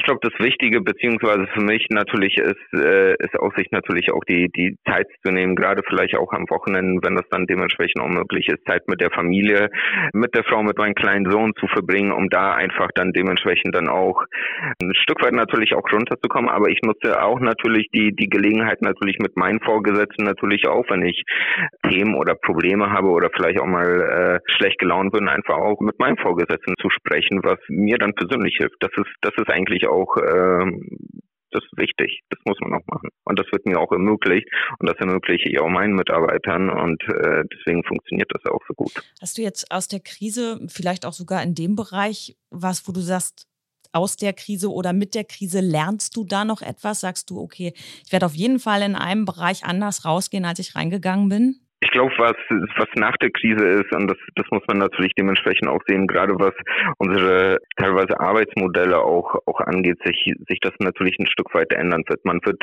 Ich 0.00 0.06
glaube, 0.06 0.20
das 0.22 0.32
Wichtige 0.40 0.80
beziehungsweise 0.80 1.46
für 1.52 1.60
mich 1.60 1.86
natürlich 1.90 2.38
ist, 2.38 2.72
äh, 2.72 3.12
ist 3.22 3.38
aus 3.38 3.52
sich 3.54 3.70
natürlich 3.70 4.10
auch 4.10 4.24
die 4.24 4.48
die 4.48 4.78
Zeit 4.88 5.06
zu 5.22 5.30
nehmen, 5.30 5.54
gerade 5.54 5.82
vielleicht 5.86 6.16
auch 6.16 6.32
am 6.32 6.48
Wochenende, 6.48 7.02
wenn 7.02 7.16
das 7.16 7.28
dann 7.30 7.46
dementsprechend 7.46 8.00
auch 8.00 8.08
möglich 8.08 8.48
ist, 8.48 8.64
Zeit 8.66 8.88
mit 8.88 9.02
der 9.02 9.10
Familie, 9.10 9.68
mit 10.14 10.34
der 10.34 10.44
Frau, 10.44 10.62
mit 10.62 10.78
meinem 10.78 10.94
kleinen 10.94 11.30
Sohn 11.30 11.52
zu 11.60 11.66
verbringen, 11.66 12.12
um 12.12 12.30
da 12.30 12.54
einfach 12.54 12.88
dann 12.94 13.12
dementsprechend 13.12 13.74
dann 13.74 13.90
auch 13.90 14.24
ein 14.80 14.94
Stück 14.94 15.22
weit 15.22 15.34
natürlich 15.34 15.74
auch 15.74 15.84
runterzukommen. 15.92 16.48
Aber 16.48 16.70
ich 16.70 16.80
nutze 16.82 17.22
auch 17.22 17.38
natürlich 17.38 17.86
die 17.94 18.16
die 18.16 18.30
Gelegenheit 18.30 18.80
natürlich 18.80 19.18
mit 19.18 19.36
meinen 19.36 19.60
Vorgesetzten 19.60 20.24
natürlich 20.24 20.66
auch, 20.66 20.88
wenn 20.88 21.02
ich 21.02 21.24
Themen 21.90 22.14
oder 22.14 22.36
Probleme 22.36 22.90
habe 22.90 23.08
oder 23.08 23.28
vielleicht 23.36 23.60
auch 23.60 23.66
mal 23.66 24.40
äh, 24.46 24.52
schlecht 24.56 24.78
gelaunt 24.78 25.12
bin, 25.12 25.28
einfach 25.28 25.58
auch 25.58 25.80
mit 25.80 25.98
meinem 25.98 26.16
Vorgesetzten 26.16 26.72
zu 26.80 26.88
sprechen, 26.88 27.40
was 27.42 27.58
mir 27.68 27.98
dann 27.98 28.14
persönlich 28.14 28.56
hilft. 28.56 28.76
Das 28.80 28.92
ist 28.96 29.10
das 29.20 29.34
ist 29.36 29.50
eigentlich 29.50 29.89
auch 29.90 30.16
äh, 30.16 30.70
das 31.50 31.64
ist 31.64 31.76
wichtig. 31.76 32.22
Das 32.30 32.38
muss 32.44 32.58
man 32.60 32.74
auch 32.74 32.86
machen. 32.86 33.10
Und 33.24 33.38
das 33.38 33.46
wird 33.50 33.66
mir 33.66 33.78
auch 33.78 33.90
ermöglicht. 33.92 34.48
Und 34.78 34.88
das 34.88 34.96
ermögliche 34.98 35.48
ich 35.48 35.60
auch 35.60 35.68
meinen 35.68 35.94
Mitarbeitern. 35.94 36.70
Und 36.70 37.02
äh, 37.08 37.44
deswegen 37.52 37.82
funktioniert 37.84 38.30
das 38.32 38.44
auch 38.50 38.60
so 38.68 38.74
gut. 38.74 38.92
Hast 39.20 39.38
du 39.38 39.42
jetzt 39.42 39.70
aus 39.70 39.88
der 39.88 40.00
Krise, 40.00 40.60
vielleicht 40.68 41.04
auch 41.04 41.12
sogar 41.12 41.42
in 41.42 41.54
dem 41.54 41.74
Bereich, 41.74 42.36
was, 42.50 42.86
wo 42.86 42.92
du 42.92 43.00
sagst, 43.00 43.48
aus 43.92 44.16
der 44.16 44.32
Krise 44.32 44.70
oder 44.70 44.92
mit 44.92 45.16
der 45.16 45.24
Krise 45.24 45.60
lernst 45.60 46.16
du 46.16 46.24
da 46.24 46.44
noch 46.44 46.62
etwas? 46.62 47.00
Sagst 47.00 47.30
du, 47.30 47.40
okay, 47.40 47.72
ich 48.04 48.12
werde 48.12 48.26
auf 48.26 48.34
jeden 48.34 48.60
Fall 48.60 48.82
in 48.82 48.94
einem 48.94 49.24
Bereich 49.24 49.64
anders 49.64 50.04
rausgehen, 50.04 50.44
als 50.44 50.60
ich 50.60 50.76
reingegangen 50.76 51.28
bin? 51.28 51.60
Ich 51.82 51.90
glaube, 51.90 52.12
was, 52.18 52.36
was 52.76 52.88
nach 52.94 53.16
der 53.16 53.30
Krise 53.30 53.66
ist, 53.66 53.94
und 53.94 54.06
das, 54.06 54.18
das 54.36 54.46
muss 54.50 54.62
man 54.68 54.78
natürlich 54.78 55.14
dementsprechend 55.14 55.68
auch 55.68 55.80
sehen, 55.86 56.06
gerade 56.06 56.34
was 56.38 56.52
unsere 56.98 57.58
teilweise 57.76 58.20
Arbeitsmodelle 58.20 58.98
auch, 58.98 59.34
auch 59.46 59.60
angeht, 59.60 59.98
sich, 60.04 60.30
sich 60.48 60.60
das 60.60 60.74
natürlich 60.78 61.18
ein 61.18 61.26
Stück 61.26 61.54
weit 61.54 61.72
ändern 61.72 62.04
wird. 62.06 62.24
Man 62.24 62.40
wird 62.44 62.62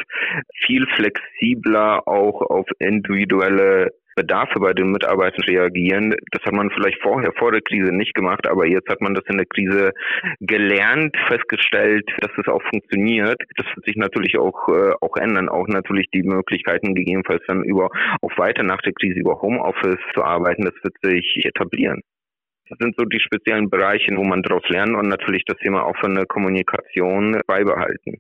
viel 0.66 0.86
flexibler 0.96 2.08
auch 2.08 2.42
auf 2.42 2.68
individuelle 2.78 3.92
Bedarfe 4.18 4.60
bei 4.60 4.74
den 4.74 4.92
Mitarbeitern 4.92 5.46
reagieren. 5.48 6.16
Das 6.32 6.44
hat 6.44 6.54
man 6.54 6.72
vielleicht 6.72 7.00
vorher, 7.02 7.32
vor 7.38 7.52
der 7.52 7.62
Krise 7.62 7.94
nicht 7.94 8.16
gemacht, 8.16 8.48
aber 8.48 8.66
jetzt 8.66 8.90
hat 8.90 9.00
man 9.00 9.14
das 9.14 9.24
in 9.28 9.38
der 9.38 9.46
Krise 9.46 9.94
gelernt, 10.42 11.16
festgestellt, 11.28 12.10
dass 12.20 12.32
es 12.38 12.48
auch 12.48 12.64
funktioniert. 12.64 13.40
Das 13.56 13.68
wird 13.76 13.86
sich 13.86 13.96
natürlich 13.96 14.38
auch, 14.38 14.68
äh, 14.70 14.94
auch 15.00 15.16
ändern. 15.18 15.50
Auch 15.50 15.68
natürlich 15.68 16.08
die 16.12 16.24
Möglichkeiten 16.24 16.96
gegebenenfalls 16.96 17.44
dann 17.48 17.64
über, 17.64 17.90
auch 18.22 18.38
weiter 18.38 18.64
nach 18.64 18.82
der 18.82 18.94
Krise 18.94 19.20
über 19.20 19.40
Homeoffice 19.42 20.02
zu 20.16 20.24
arbeiten, 20.24 20.66
das 20.66 20.74
wird 20.84 20.96
sich 21.04 21.46
etablieren. 21.46 22.02
Das 22.70 22.78
sind 22.80 22.96
so 22.98 23.06
die 23.06 23.20
speziellen 23.20 23.70
Bereiche, 23.70 24.16
wo 24.18 24.24
man 24.24 24.42
daraus 24.42 24.68
lernen 24.68 24.96
und 24.96 25.08
natürlich 25.08 25.46
das 25.46 25.58
Thema 25.60 25.90
eine 26.04 26.26
Kommunikation 26.26 27.40
beibehalten. 27.48 28.18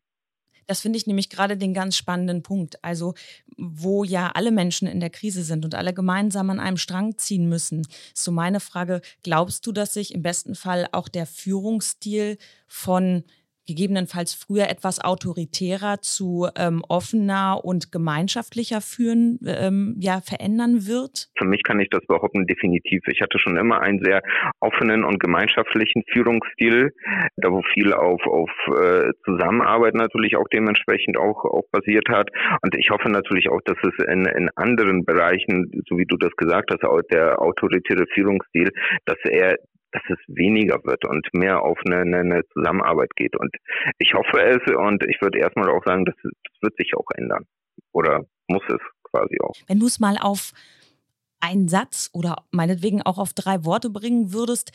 Das 0.68 0.82
finde 0.82 0.98
ich 0.98 1.08
nämlich 1.08 1.30
gerade 1.30 1.58
den 1.58 1.74
ganz 1.74 1.96
spannenden 1.96 2.44
Punkt. 2.44 2.84
Also, 2.84 3.14
wo 3.58 4.04
ja 4.04 4.32
alle 4.34 4.52
Menschen 4.52 4.88
in 4.88 5.00
der 5.00 5.10
Krise 5.10 5.44
sind 5.44 5.64
und 5.66 5.76
alle 5.76 5.94
gemeinsam 5.94 6.50
an 6.50 6.60
einem 6.60 6.78
Strang 6.78 7.18
ziehen 7.18 7.48
müssen. 7.48 7.82
Ist 8.14 8.24
so 8.24 8.32
meine 8.32 8.60
Frage, 8.60 9.02
glaubst 9.24 9.66
du, 9.66 9.72
dass 9.72 9.94
sich 9.94 10.14
im 10.14 10.22
besten 10.22 10.56
Fall 10.56 10.88
auch 10.92 11.08
der 11.08 11.26
Führungsstil 11.26 12.38
von 12.68 13.24
gegebenenfalls 13.68 14.34
früher 14.34 14.70
etwas 14.70 15.04
autoritärer 15.04 16.02
zu 16.02 16.48
ähm, 16.58 16.84
offener 16.88 17.62
und 17.64 17.92
gemeinschaftlicher 17.92 18.82
führen, 18.82 19.40
ähm, 19.46 19.96
ja, 20.00 20.22
verändern 20.22 20.88
wird? 20.88 21.28
Für 21.38 21.46
mich 21.46 21.64
kann 21.64 21.80
ich 21.80 21.90
das 21.90 22.06
behaupten, 22.08 22.48
definitiv. 22.48 23.02
Ich 23.08 23.22
hatte 23.22 23.40
schon 23.40 23.58
immer 23.58 23.82
einen 23.82 24.04
sehr 24.04 24.22
offenen 24.60 25.04
und 25.04 25.20
gemeinschaftlichen 25.20 26.04
Führungsstil, 26.12 26.94
da 27.38 27.52
wo 27.52 27.62
viel 27.74 27.94
auf, 27.94 28.22
auf 28.26 28.50
äh, 28.68 29.12
Zusammenarbeit 29.26 29.96
natürlich 29.96 30.36
auch 30.38 30.48
dementsprechend 30.52 31.18
auch, 31.18 31.44
auch 31.46 31.66
basiert 31.72 32.10
hat. 32.10 32.30
Und 32.62 32.76
ich 32.76 32.90
hoffe 32.90 33.10
natürlich 33.10 33.50
auch, 33.50 33.62
dass 33.66 33.78
es 33.84 34.06
in, 34.06 34.26
in 34.26 34.50
anderen 34.56 35.06
Bereichen, 35.06 35.70
so 35.88 35.98
wie 35.98 36.06
du 36.06 36.18
das 36.18 36.32
gesagt 36.38 36.72
hast, 36.72 36.84
der 37.12 37.42
autoritäre 37.42 38.06
Führungsstil, 38.14 38.72
dass 39.06 39.18
er 39.24 39.58
dass 39.92 40.04
es 40.10 40.18
weniger 40.28 40.84
wird 40.84 41.06
und 41.06 41.28
mehr 41.34 41.62
auf 41.62 41.80
eine, 41.86 42.02
eine, 42.02 42.20
eine 42.20 42.42
Zusammenarbeit 42.54 43.16
geht. 43.16 43.36
Und 43.36 43.56
ich 44.00 44.14
hoffe 44.14 44.42
es 44.42 44.60
und 44.76 45.04
ich 45.08 45.22
würde 45.22 45.40
erstmal 45.40 45.70
auch 45.70 45.84
sagen, 45.86 46.06
das, 46.06 46.16
das 46.24 46.62
wird 46.62 46.76
sich 46.78 46.94
auch 46.96 47.10
ändern. 47.16 47.46
Oder 47.94 48.26
muss 48.48 48.64
es 48.68 48.82
quasi 49.04 49.38
auch. 49.42 49.56
Wenn 49.68 49.80
du 49.80 49.88
es 49.88 50.00
mal 50.00 50.18
auf 50.20 50.52
einen 51.40 51.68
Satz 51.68 52.10
oder 52.14 52.44
meinetwegen 52.52 53.02
auch 53.02 53.18
auf 53.18 53.34
drei 53.34 53.64
Worte 53.64 53.90
bringen 53.90 54.34
würdest, 54.34 54.72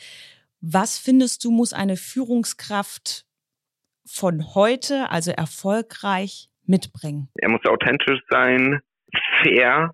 was 0.61 0.97
findest 0.97 1.43
du, 1.43 1.51
muss 1.51 1.73
eine 1.73 1.97
Führungskraft 1.97 3.25
von 4.05 4.55
heute, 4.55 5.09
also 5.11 5.31
erfolgreich, 5.31 6.49
mitbringen? 6.65 7.29
Er 7.35 7.49
muss 7.49 7.65
authentisch 7.65 8.21
sein, 8.29 8.79
fair 9.43 9.93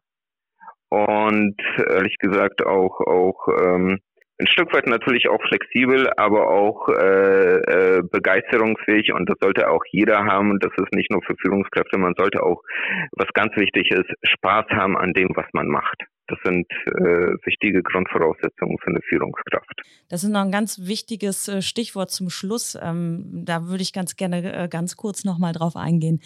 und 0.90 1.56
ehrlich 1.78 2.18
gesagt 2.20 2.66
auch, 2.66 3.00
auch 3.02 3.48
ähm, 3.62 4.00
ein 4.40 4.48
Stück 4.48 4.74
weit 4.74 4.88
natürlich 4.88 5.28
auch 5.28 5.42
flexibel, 5.48 6.10
aber 6.16 6.50
auch 6.50 6.88
äh, 6.90 7.58
äh, 7.58 8.02
begeisterungsfähig 8.10 9.14
und 9.14 9.30
das 9.30 9.38
sollte 9.42 9.70
auch 9.70 9.84
jeder 9.92 10.26
haben 10.26 10.52
und 10.52 10.64
das 10.64 10.72
ist 10.78 10.94
nicht 10.94 11.12
nur 11.12 11.22
für 11.24 11.36
Führungskräfte, 11.42 11.98
man 11.98 12.14
sollte 12.18 12.42
auch, 12.42 12.64
was 13.12 13.28
ganz 13.34 13.56
wichtig 13.58 13.92
ist, 13.92 14.10
Spaß 14.24 14.68
haben 14.72 14.98
an 14.98 15.14
dem, 15.14 15.30
was 15.36 15.46
man 15.54 15.68
macht. 15.68 16.04
Das 16.30 16.38
sind 16.44 16.68
äh, 16.86 17.34
wichtige 17.44 17.82
Grundvoraussetzungen 17.82 18.78
für 18.78 18.92
eine 18.92 19.02
Führungskraft. 19.02 19.82
Das 20.10 20.24
ist 20.24 20.30
noch 20.30 20.42
ein 20.42 20.52
ganz 20.52 20.86
wichtiges 20.86 21.48
äh, 21.48 21.64
Stichwort 21.64 22.12
zum 22.12 22.30
Schluss. 22.30 22.78
Ähm, 22.80 23.46
da 23.46 23.66
würde 23.66 23.82
ich 23.82 23.94
ganz 23.94 24.16
gerne 24.16 24.54
äh, 24.54 24.68
ganz 24.68 24.96
kurz 24.96 25.24
nochmal 25.24 25.54
drauf 25.54 25.76
eingehen. 25.76 26.22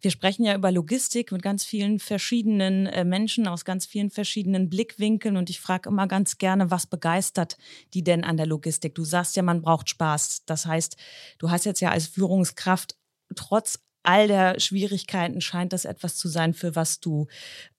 Wir 0.00 0.10
sprechen 0.10 0.44
ja 0.44 0.56
über 0.56 0.72
Logistik 0.72 1.30
mit 1.30 1.42
ganz 1.42 1.64
vielen 1.64 2.00
verschiedenen 2.00 2.86
äh, 2.86 3.04
Menschen 3.04 3.46
aus 3.46 3.64
ganz 3.64 3.86
vielen 3.86 4.10
verschiedenen 4.10 4.68
Blickwinkeln 4.68 5.36
und 5.36 5.48
ich 5.48 5.60
frage 5.60 5.88
immer 5.90 6.08
ganz 6.08 6.38
gerne, 6.38 6.72
was 6.72 6.88
begeistert 6.88 7.56
die 7.94 8.02
denn 8.02 8.24
an 8.24 8.36
der 8.36 8.46
Logistik? 8.46 8.96
Du 8.96 9.04
sagst 9.04 9.36
ja, 9.36 9.44
man 9.44 9.62
braucht 9.62 9.88
Spaß. 9.88 10.44
Das 10.46 10.66
heißt, 10.66 10.96
du 11.38 11.50
hast 11.50 11.66
jetzt 11.66 11.80
ja 11.80 11.90
als 11.90 12.08
Führungskraft 12.08 12.96
trotz 13.36 13.85
all 14.06 14.28
der 14.28 14.60
Schwierigkeiten 14.60 15.40
scheint 15.40 15.72
das 15.72 15.84
etwas 15.84 16.16
zu 16.16 16.28
sein, 16.28 16.54
für 16.54 16.76
was 16.76 17.00
du 17.00 17.26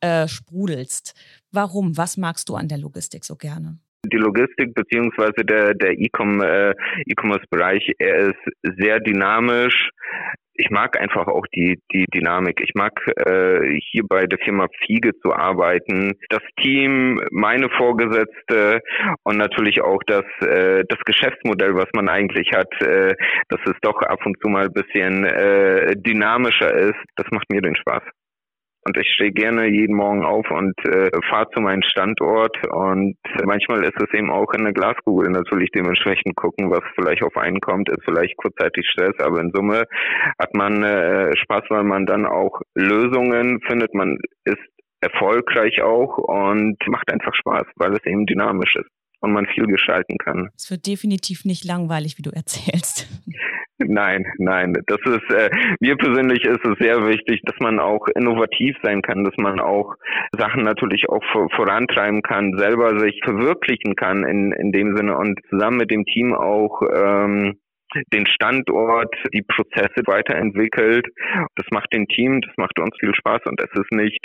äh, 0.02 0.28
sprudelst. 0.28 1.14
Warum? 1.52 1.98
Was 1.98 2.18
magst 2.18 2.50
du 2.50 2.56
an 2.56 2.68
der 2.68 2.78
Logistik 2.78 3.26
so 3.26 3.36
gerne? 3.36 3.80
Die 4.06 4.18
Logistik 4.18 4.74
beziehungsweise 4.74 5.44
der, 5.44 5.74
der 5.74 5.92
äh, 5.92 6.04
E-Commerce-Bereich, 6.04 7.92
er 8.00 8.30
ist 8.30 8.78
sehr 8.78 9.00
dynamisch. 9.00 9.90
Ich 10.60 10.72
mag 10.72 11.00
einfach 11.00 11.28
auch 11.28 11.46
die, 11.54 11.80
die 11.94 12.06
Dynamik. 12.14 12.60
Ich 12.62 12.74
mag 12.74 12.94
äh, 13.26 13.80
hier 13.92 14.04
bei 14.10 14.26
der 14.26 14.40
Firma 14.40 14.68
Fiege 14.86 15.12
zu 15.20 15.32
arbeiten. 15.32 16.14
Das 16.30 16.42
Team, 16.60 17.22
meine 17.30 17.70
Vorgesetzte 17.70 18.82
und 19.24 19.38
natürlich 19.38 19.82
auch 19.82 20.02
das, 20.08 20.26
äh, 20.42 20.84
das 20.90 21.00
Geschäftsmodell, 21.06 21.76
was 21.76 21.90
man 21.94 22.10
eigentlich 22.10 22.52
hat, 22.54 22.74
äh, 22.82 23.14
dass 23.50 23.62
es 23.66 23.76
doch 23.82 24.02
ab 24.02 24.26
und 24.26 24.36
zu 24.42 24.50
mal 24.50 24.66
ein 24.66 24.74
bisschen 24.74 25.26
äh, 25.26 25.96
dynamischer 25.96 26.74
ist. 26.74 27.04
Das 27.16 27.28
macht 27.30 27.52
mir 27.52 27.62
den 27.62 27.76
Spaß. 27.76 28.04
Und 28.88 28.96
ich 28.96 29.10
stehe 29.16 29.34
gerne 29.34 29.68
jeden 29.68 29.98
Morgen 29.98 30.24
auf 30.24 30.50
und 30.50 30.74
äh, 30.86 31.10
fahre 31.30 31.50
zu 31.50 31.60
meinem 31.60 31.82
Standort. 31.84 32.56
Und 32.72 33.18
manchmal 33.44 33.84
ist 33.84 34.02
es 34.02 34.14
eben 34.14 34.32
auch 34.32 34.54
in 34.54 34.64
der 34.64 34.72
Glaskugel 34.72 35.30
natürlich 35.30 35.72
dementsprechend 35.72 36.38
gucken, 36.38 36.72
was 36.72 36.80
vielleicht 36.96 37.22
auf 37.22 37.36
einen 37.36 37.60
kommt, 37.60 37.90
ist 37.90 38.06
vielleicht 38.06 38.38
kurzzeitig 38.38 38.88
Stress, 38.90 39.14
aber 39.20 39.42
in 39.42 39.52
Summe 39.54 39.84
hat 40.40 40.56
man 40.56 40.84
äh, 40.84 41.36
Spaß, 41.36 41.66
weil 41.68 41.84
man 41.84 42.06
dann 42.06 42.26
auch 42.26 42.62
Lösungen 42.76 43.60
findet. 43.68 43.94
Man 43.94 44.20
ist 44.46 44.64
erfolgreich 45.02 45.82
auch 45.82 46.18
und 46.18 46.78
macht 46.88 47.12
einfach 47.12 47.36
Spaß, 47.36 47.66
weil 47.76 47.92
es 47.92 48.06
eben 48.06 48.26
dynamisch 48.26 48.74
ist 48.78 48.90
und 49.20 49.34
man 49.34 49.48
viel 49.48 49.66
gestalten 49.66 50.18
kann. 50.18 50.50
Es 50.56 50.72
wird 50.72 50.88
definitiv 50.88 51.44
nicht 51.44 51.66
langweilig, 51.66 52.18
wie 52.18 52.24
du 52.24 52.30
erzählst. 52.30 53.08
Nein, 53.80 54.26
nein. 54.40 54.74
Das 54.88 55.00
ist 55.06 55.32
äh, 55.32 55.50
mir 55.80 55.96
persönlich 55.98 56.44
ist 56.44 56.66
es 56.66 56.78
sehr 56.80 57.06
wichtig, 57.08 57.42
dass 57.44 57.56
man 57.60 57.80
auch 57.80 58.08
innovativ 58.16 58.76
sein 58.82 59.04
kann, 59.04 59.24
dass 59.24 59.36
man 59.38 59.60
auch 59.60 59.96
Sachen 60.36 60.64
natürlich 60.64 61.08
auch 61.10 61.24
vor, 61.32 61.48
vorantreiben 61.56 62.24
kann, 62.24 62.58
selber 62.58 63.00
sich 63.00 63.20
verwirklichen 63.24 63.96
kann 63.96 64.24
in 64.24 64.52
in 64.52 64.72
dem 64.72 64.96
Sinne 64.98 65.16
und 65.18 65.40
zusammen 65.50 65.78
mit 65.78 65.92
dem 65.92 66.06
Team 66.06 66.34
auch 66.34 66.82
ähm, 66.92 67.60
den 68.14 68.28
Standort, 68.28 69.14
die 69.34 69.42
Prozesse 69.42 70.02
weiterentwickelt. 70.06 71.08
Das 71.56 71.66
macht 71.72 71.94
dem 71.94 72.08
Team, 72.08 72.42
das 72.42 72.54
macht 72.58 72.80
uns 72.80 72.96
viel 73.00 73.14
Spaß 73.16 73.42
und 73.46 73.60
es 73.62 73.70
ist 73.74 73.92
nicht, 73.92 74.20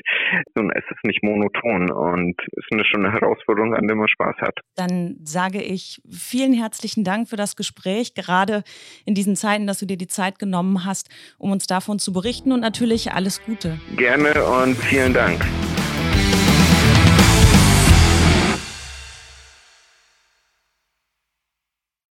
es 0.55 0.85
ist 0.91 1.05
nicht 1.05 1.23
monoton 1.23 1.91
und 1.91 2.35
es 2.41 2.65
ist 2.65 2.73
eine 2.73 2.85
schöne 2.85 3.13
Herausforderung, 3.13 3.75
an 3.75 3.87
der 3.87 3.97
man 3.97 4.09
Spaß 4.09 4.37
hat. 4.41 4.59
Dann 4.77 5.17
sage 5.25 5.63
ich 5.63 6.01
vielen 6.11 6.53
herzlichen 6.53 7.05
Dank 7.05 7.29
für 7.29 7.37
das 7.37 7.57
Gespräch, 7.57 8.15
gerade 8.15 8.63
in 9.07 9.15
diesen 9.15 9.37
Zeiten, 9.37 9.67
dass 9.67 9.79
du 9.79 9.87
dir 9.87 9.97
die 9.97 10.09
Zeit 10.09 10.39
genommen 10.39 10.85
hast, 10.85 11.09
um 11.39 11.53
uns 11.53 11.67
davon 11.67 11.99
zu 11.99 12.13
berichten 12.13 12.53
und 12.53 12.61
natürlich 12.61 13.13
alles 13.13 13.43
Gute. 13.45 13.79
Gerne 13.97 14.33
und 14.45 14.77
vielen 14.77 15.15
Dank. 15.15 15.45